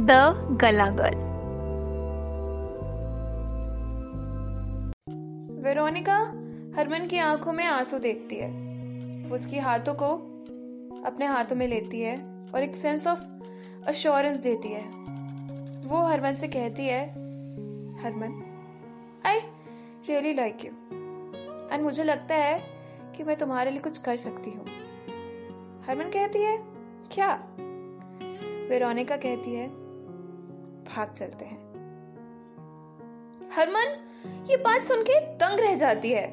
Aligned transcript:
The 0.00 0.10
गला 0.62 0.86
girl 0.86 1.18
Veronica 5.62 6.16
Harman 6.76 7.06
की 7.06 7.18
आँखों 7.18 7.52
में 7.52 7.64
आँसू 7.64 7.98
देखती 7.98 8.36
है। 8.36 8.48
उसकी 9.32 9.58
हाथों 9.58 9.94
को 9.94 10.08
अपने 11.06 11.26
हाथों 11.26 11.56
में 11.56 11.68
लेती 11.68 12.00
है 12.00 12.16
और 12.54 12.62
एक 12.62 12.76
सेंस 12.76 13.06
ऑफ़ 13.06 13.20
अश्योरेंस 13.86 14.38
देती 14.38 14.68
है। 14.68 14.82
वो 15.88 16.02
हरमन 16.02 16.34
से 16.34 16.48
कहती 16.48 16.86
है, 16.86 17.10
Harman 18.02 18.42
I 19.26 19.38
really 20.08 20.34
like 20.34 20.64
you 20.64 20.72
and 21.72 21.82
मुझे 21.82 22.04
लगता 22.04 22.34
है 22.34 22.60
कि 23.16 23.24
मैं 23.24 23.36
तुम्हारे 23.36 23.70
लिए 23.70 23.80
कुछ 23.80 23.98
कर 23.98 24.16
सकती 24.16 24.50
हूँ। 24.50 24.66
हरमन 25.86 26.10
कहती 26.10 26.42
है, 26.42 26.56
क्या? 27.12 27.34
वेरोनिका 28.68 29.16
कहती 29.16 29.54
है 29.54 29.85
भाग 30.86 31.12
चलते 31.12 31.44
हैं। 31.44 31.58
हरमन, 33.52 33.96
ये 34.48 34.56
बात 34.56 34.82
सुन 34.82 35.02
के 35.02 35.20
दंग 35.36 35.60
रह 35.60 35.74
जाती 35.74 36.10
है। 36.10 36.26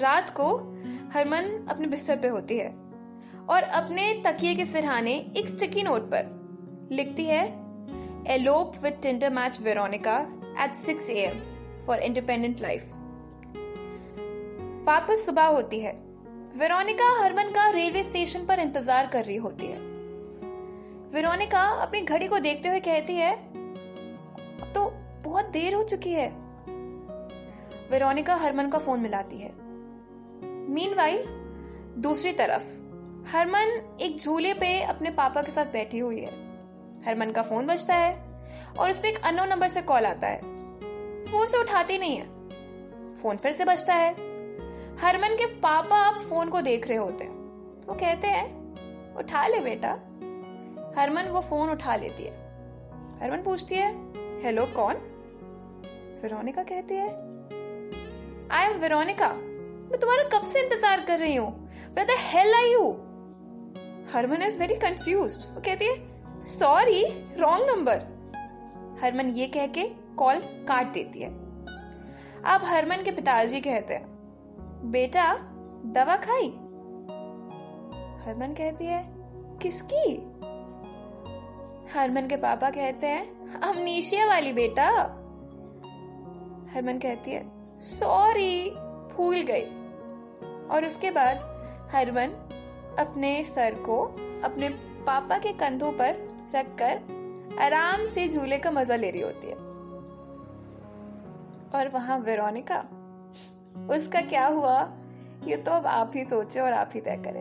रात 0.00 0.30
को 0.30 0.48
हरमन 1.14 1.66
अपने 1.68 1.86
बिस्तर 1.86 2.16
पे 2.16 2.28
होती 2.28 2.58
है 2.58 2.68
और 3.46 3.62
अपने 3.74 4.12
तकिए 4.26 4.54
के 4.54 4.64
सिरहाने 4.66 5.12
एक 5.36 5.48
स्टिकी 5.48 5.82
नोट 5.82 6.10
पर 6.10 6.88
लिखती 6.92 7.24
है 7.24 7.42
elope 8.28 8.72
with 8.82 8.98
Tinder 9.02 9.30
match 9.30 9.60
Veronica 9.60 10.16
at 10.64 10.76
6 10.76 11.10
M 11.16 11.38
for 11.86 11.98
independent 12.00 12.60
life 12.60 12.92
वापस 14.86 15.24
सुबह 15.26 15.46
होती 15.46 15.80
है। 15.80 15.92
वेरोनिका 16.56 17.08
हरमन 17.18 17.50
का 17.50 17.68
रेलवे 17.70 18.02
स्टेशन 18.04 18.46
पर 18.46 18.60
इंतज़ार 18.60 19.06
कर 19.06 19.24
रही 19.24 19.36
होती 19.36 19.66
है। 19.66 19.78
वेरोनिका 21.12 21.62
अपनी 21.82 22.00
घड़ी 22.00 22.28
को 22.28 22.38
देखते 22.38 22.68
हुए 22.68 22.80
कहती 22.80 23.14
है 23.14 23.32
देर 25.50 25.74
हो 25.74 25.82
चुकी 25.82 26.12
है। 26.12 26.30
वेरोनिका 27.90 28.34
हरमन 28.34 28.68
का 28.68 28.78
फ़ोन 28.78 29.00
मिलाती 29.00 29.38
है। 29.38 29.52
मीनवाइल 30.70 31.24
दूसरी 31.98 32.32
तरफ़, 32.32 32.62
हरमन 33.28 33.96
एक 34.00 34.18
झूले 34.18 34.54
पे 34.54 34.82
अपने 34.82 35.10
पापा 35.10 35.42
के 35.42 35.52
साथ 35.52 35.66
बैठी 35.66 35.98
हुई 35.98 36.20
है। 36.20 36.30
हरमन 37.06 37.30
का 37.30 37.42
फ़ोन 37.42 37.66
बजता 37.66 37.94
है 37.94 38.44
और 38.78 38.90
उस 38.90 38.98
पर 38.98 39.06
एक 39.06 39.24
अनो 39.24 39.44
नंबर 39.44 39.68
से 39.68 39.82
कॉल 39.82 40.06
आता 40.06 40.26
है। 40.26 40.40
वो 41.32 41.38
उसे 41.38 41.58
उठाती 41.58 41.98
नहीं 41.98 42.16
है। 42.16 42.26
फ़ोन 43.14 43.36
फिर 43.36 43.52
से 43.52 43.64
बजता 43.64 43.94
है। 43.94 44.10
हरमन 44.96 45.36
के 45.36 45.46
पापा 45.46 46.08
अब 46.08 46.20
फ़ोन 46.20 46.48
को 46.48 46.60
देख 46.60 46.88
रहे 46.88 46.98
होते 46.98 47.24
हैं। 47.24 47.32
वो 47.86 47.94
कहते 47.94 48.26
हैं, 48.26 48.74
उठा 49.16 49.46
ले 49.46 49.60
बेटा। 49.60 49.90
हरमन 51.00 51.22
वो 51.22 51.40
फ़ोन 51.40 51.70
उठा 51.70 51.96
लेती 51.96 52.22
है। 52.22 52.32
हरमन 53.22 53.42
पूछती 53.44 53.74
है, 53.74 53.92
हेलो, 54.42 54.66
कौन? 54.66 54.94
वेरोनिका 56.22 56.62
कहती 56.62 56.94
है? 56.94 57.08
I 58.52 58.64
am 58.64 58.78
Veronica. 58.80 59.28
मैं 59.28 59.98
तुम्हारा 60.00 60.22
कब 60.28 60.46
से 60.46 60.60
इंतज़ार 60.60 61.00
कर 61.00 61.18
रही 61.18 61.34
हूँ? 61.36 61.50
What 61.94 62.04
the 62.04 62.16
hell 62.20 62.54
are 62.54 62.66
you 62.66 62.82
Harman 64.12 64.42
is 64.42 64.58
very 64.60 64.74
confuse 64.78 65.46
वो 65.54 65.60
कहती 65.60 65.84
है 65.84 66.40
सॉरी 66.40 67.04
रॉन्ग 67.38 67.70
नंबर 67.70 67.96
हरमन 69.02 69.28
ये 69.30 69.46
कह 69.46 69.66
के 69.68 69.84
कॉल 70.18 70.40
काट 70.68 70.92
देती 70.92 71.20
है। 71.20 71.28
अब 72.46 72.64
हरमन 72.64 73.02
के 73.04 73.10
पिताजी 73.10 73.60
कहते 73.60 73.94
हैं, 73.94 74.04
बेटा, 74.90 75.32
दवा 75.94 76.16
खाई? 76.16 76.48
हरमन 78.24 78.54
कहती 78.58 78.84
है, 78.84 79.02
किसकी? 79.62 80.12
हरमन 81.94 82.26
के 82.26 82.36
पापा 82.36 82.70
कहते 82.70 83.06
हैं, 83.06 83.60
अमनीशिया 83.60 84.26
वाली 84.26 84.52
बेटा। 84.52 84.90
हरमन 86.74 86.98
कहती 86.98 87.30
है 87.30 87.44
सॉरी 87.80 88.70
भूल 89.16 89.36
गई. 89.40 89.64
और 90.68 90.84
उसके 90.84 91.10
बाद 91.10 91.36
हरमन 91.92 92.46
अपने 92.98 93.44
सर 93.44 93.74
को 93.74 94.02
अपने 94.44 94.68
पापा 95.06 95.38
के 95.38 95.52
कंधों 95.52 95.92
पर 95.92 96.38
रखकर 96.54 97.00
आराम 97.60 98.06
से 98.06 98.28
झूले 98.28 98.58
का 98.58 98.70
मज़ा 98.70 98.96
ले 98.96 99.10
रही 99.10 99.20
होती 99.20 99.46
है। 99.46 99.54
और 101.74 101.88
वहाँ 101.94 102.18
वेरोनिका, 102.18 102.78
उसका 103.90 104.20
क्या 104.20 104.46
हुआ? 104.46 104.92
ये 105.44 105.56
तो 105.56 105.72
अब 105.72 105.86
आप 105.86 106.12
ही 106.14 106.24
सोचे 106.24 106.60
और 106.60 106.72
आप 106.72 106.90
ही 106.94 107.00
तय 107.00 107.16
करें। 107.16 107.38